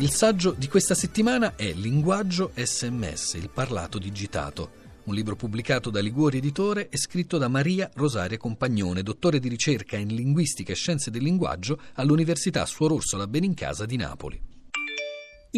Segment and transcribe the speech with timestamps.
[0.00, 4.70] Il saggio di questa settimana è Linguaggio SMS, il parlato digitato,
[5.06, 9.96] un libro pubblicato da Liguori Editore e scritto da Maria Rosaria Compagnone, dottore di ricerca
[9.96, 14.40] in linguistica e scienze del linguaggio all'Università Suor Orsola Benincasa di Napoli.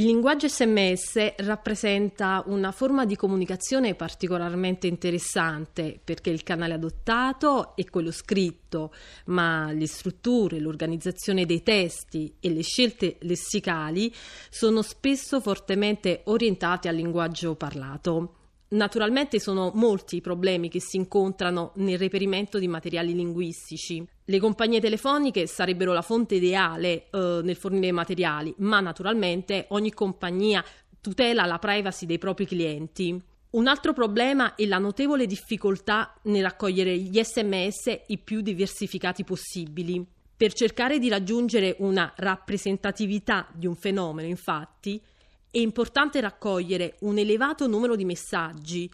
[0.01, 7.85] Il linguaggio SMS rappresenta una forma di comunicazione particolarmente interessante perché il canale adottato è
[7.85, 8.95] quello scritto,
[9.27, 14.11] ma le strutture, l'organizzazione dei testi e le scelte lessicali
[14.49, 18.40] sono spesso fortemente orientate al linguaggio parlato.
[18.73, 24.07] Naturalmente sono molti i problemi che si incontrano nel reperimento di materiali linguistici.
[24.25, 30.65] Le compagnie telefoniche sarebbero la fonte ideale eh, nel fornire materiali, ma naturalmente ogni compagnia
[31.01, 33.21] tutela la privacy dei propri clienti.
[33.51, 40.07] Un altro problema è la notevole difficoltà nel raccogliere gli sms i più diversificati possibili.
[40.37, 45.03] Per cercare di raggiungere una rappresentatività di un fenomeno, infatti,
[45.51, 48.91] è importante raccogliere un elevato numero di messaggi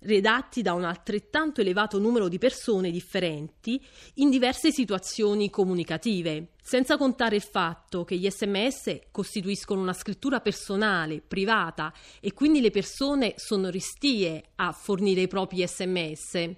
[0.00, 7.36] redatti da un altrettanto elevato numero di persone differenti in diverse situazioni comunicative, senza contare
[7.36, 13.70] il fatto che gli sms costituiscono una scrittura personale, privata e quindi le persone sono
[13.70, 16.50] restie a fornire i propri sms.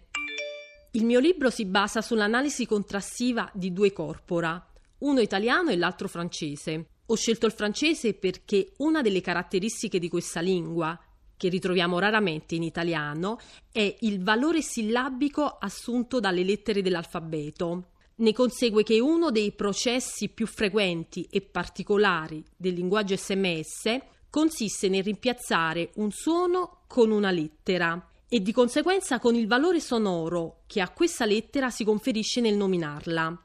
[0.93, 4.63] Il mio libro si basa sull'analisi contrastiva di due corpora,
[4.99, 6.89] uno italiano e l'altro francese.
[7.11, 10.97] Ho scelto il francese perché una delle caratteristiche di questa lingua,
[11.37, 13.41] che ritroviamo raramente in italiano,
[13.73, 17.87] è il valore sillabico assunto dalle lettere dell'alfabeto.
[18.17, 23.99] Ne consegue che uno dei processi più frequenti e particolari del linguaggio sms
[24.31, 30.61] consiste nel rimpiazzare un suono con una lettera e di conseguenza con il valore sonoro
[30.69, 33.37] che a questa lettera si conferisce nel nominarla.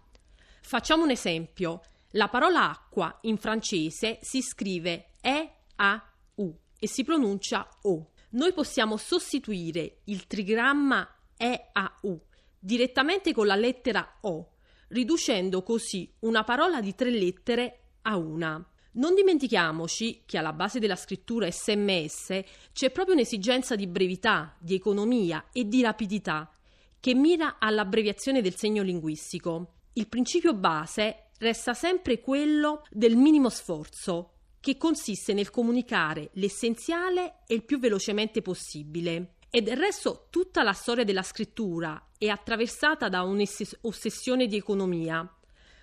[0.62, 1.82] Facciamo un esempio.
[2.16, 8.12] La parola acqua in francese si scrive E-A-U e si pronuncia O.
[8.32, 12.22] Noi possiamo sostituire il trigramma E-A-U
[12.58, 14.54] direttamente con la lettera O,
[14.90, 18.66] riducendo così una parola di tre lettere a una.
[18.94, 25.48] Non dimentichiamoci che alla base della scrittura SMS c'è proprio un'esigenza di brevità, di economia
[25.52, 26.50] e di rapidità
[26.98, 29.74] che mira all'abbreviazione del segno linguistico.
[29.94, 37.54] Il principio base resta sempre quello del minimo sforzo, che consiste nel comunicare l'essenziale e
[37.56, 39.36] il più velocemente possibile.
[39.50, 45.30] E del resto tutta la storia della scrittura è attraversata da un'ossessione di economia,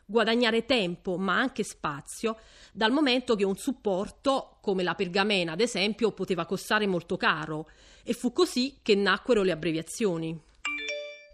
[0.05, 2.39] guadagnare tempo ma anche spazio,
[2.73, 7.71] dal momento che un supporto, come la pergamena ad esempio, poteva costare molto caro,
[8.03, 10.39] e fu così che nacquero le abbreviazioni.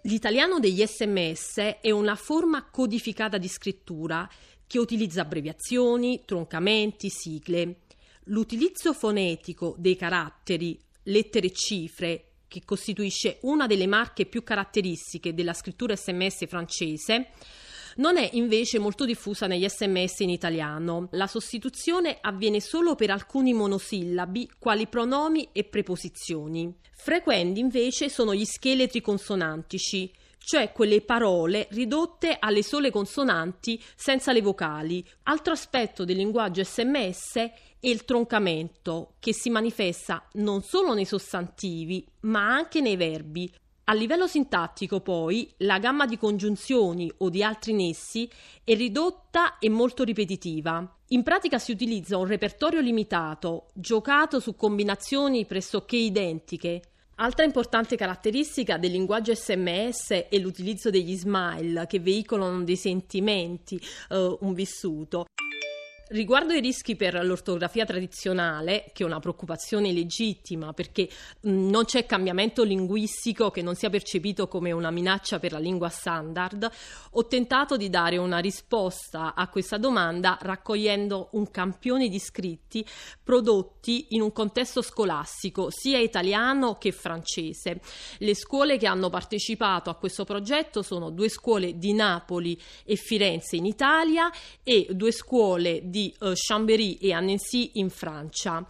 [0.08, 4.26] L'italiano degli sms è una forma codificata di scrittura
[4.66, 7.80] che utilizza abbreviazioni, troncamenti, sigle.
[8.24, 15.52] L'utilizzo fonetico dei caratteri, lettere e cifre, che costituisce una delle marche più caratteristiche della
[15.52, 17.28] scrittura sms francese,
[17.98, 21.08] non è invece molto diffusa negli sms in italiano.
[21.12, 26.74] La sostituzione avviene solo per alcuni monosillabi, quali pronomi e preposizioni.
[26.92, 34.42] Frequenti invece sono gli scheletri consonantici, cioè quelle parole ridotte alle sole consonanti senza le
[34.42, 35.04] vocali.
[35.24, 42.06] Altro aspetto del linguaggio sms è il troncamento, che si manifesta non solo nei sostantivi,
[42.20, 43.52] ma anche nei verbi.
[43.90, 48.28] A livello sintattico, poi, la gamma di congiunzioni o di altri nessi
[48.62, 50.96] è ridotta e molto ripetitiva.
[51.08, 56.82] In pratica si utilizza un repertorio limitato, giocato su combinazioni pressoché identiche.
[57.14, 64.36] Altra importante caratteristica del linguaggio SMS è l'utilizzo degli smile che veicolano dei sentimenti, uh,
[64.42, 65.24] un vissuto.
[66.10, 71.06] Riguardo ai rischi per l'ortografia tradizionale, che è una preoccupazione legittima perché
[71.42, 76.66] non c'è cambiamento linguistico che non sia percepito come una minaccia per la lingua standard,
[77.10, 82.82] ho tentato di dare una risposta a questa domanda raccogliendo un campione di scritti
[83.22, 87.82] prodotti in un contesto scolastico sia italiano che francese.
[88.16, 93.56] Le scuole che hanno partecipato a questo progetto sono due scuole di Napoli e Firenze
[93.56, 94.32] in Italia
[94.62, 98.64] e due scuole di di uh, Chambéry e Annecy in Francia.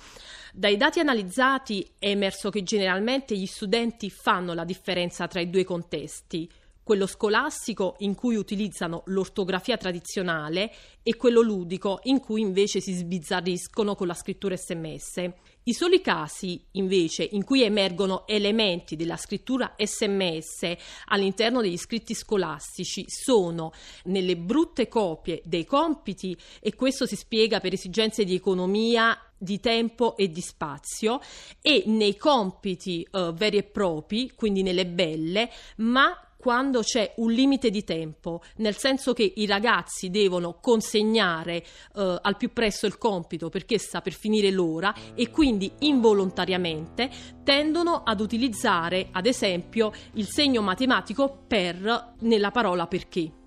[0.52, 5.64] Dai dati analizzati è emerso che generalmente gli studenti fanno la differenza tra i due
[5.64, 6.50] contesti.
[6.88, 13.94] Quello scolastico in cui utilizzano l'ortografia tradizionale e quello ludico in cui invece si sbizzarriscono
[13.94, 15.30] con la scrittura sms.
[15.64, 20.76] I soli casi, invece, in cui emergono elementi della scrittura sms
[21.08, 23.72] all'interno degli scritti scolastici sono
[24.04, 30.16] nelle brutte copie dei compiti e questo si spiega per esigenze di economia di tempo
[30.16, 31.20] e di spazio
[31.60, 37.68] e nei compiti eh, veri e propri, quindi nelle belle, ma quando c'è un limite
[37.68, 41.56] di tempo, nel senso che i ragazzi devono consegnare
[41.96, 47.10] eh, al più presto il compito perché sta per finire l'ora e quindi involontariamente
[47.42, 53.38] tendono ad utilizzare ad esempio il segno matematico per nella parola perché.